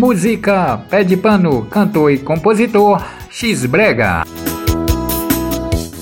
[0.00, 4.22] Música Pé de Pano, cantor e compositor X Brega.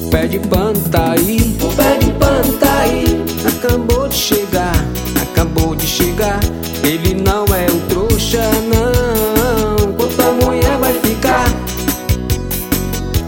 [0.08, 3.24] Pé de pano tá aí, o pé de pano tá aí.
[3.44, 4.72] Acabou de chegar,
[5.20, 6.38] acabou de chegar.
[6.84, 9.92] Ele não é o trouxa, não.
[9.94, 11.46] Quanto a mulher vai ficar?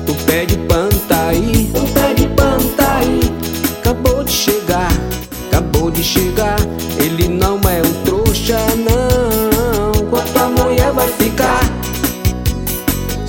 [0.09, 3.21] O pé de pano tá aí, o pé de pano tá aí.
[3.81, 4.93] Acabou de chegar,
[5.49, 6.59] acabou de chegar.
[6.97, 7.40] Ele não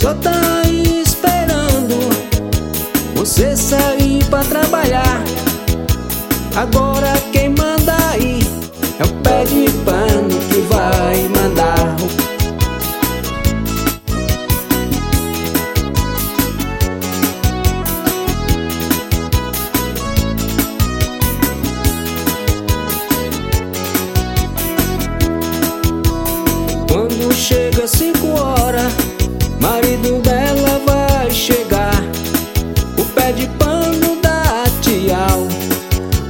[0.01, 2.09] Só tá esperando
[3.13, 5.23] você sair pra trabalhar.
[6.55, 8.39] Agora quem manda aí
[8.99, 11.95] é o pé de pano que vai mandar.
[26.91, 28.30] Quando chega cinco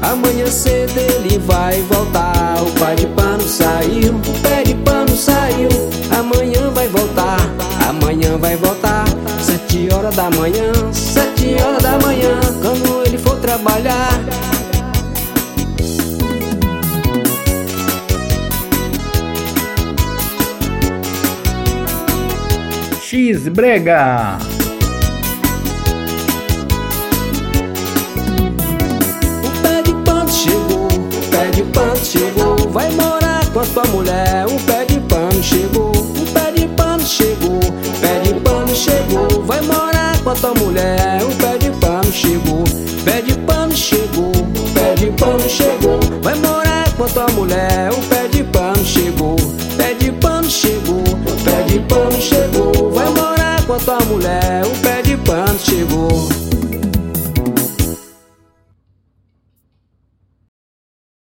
[0.01, 2.61] Amanhã cedo ele vai voltar.
[2.61, 5.69] O pé de pano saiu, o pé de pano saiu.
[6.17, 7.39] Amanhã vai voltar,
[7.87, 9.05] amanhã vai voltar.
[9.39, 12.39] Sete horas da manhã, sete horas da manhã.
[12.61, 14.19] Quando ele for trabalhar.
[23.01, 24.37] X Brega.
[40.31, 42.63] chama tua mulher, o pé de pano chegou,
[43.03, 44.31] pé de pano chegou,
[44.73, 45.99] pé de pano chegou.
[46.21, 49.35] Vai morar com a tua mulher, o pé de pano chegou,
[49.77, 51.03] pé de pano chegou,
[51.43, 52.91] pé de pano chegou.
[52.91, 56.40] Vai morar com a tua mulher, o pé de pano chegou.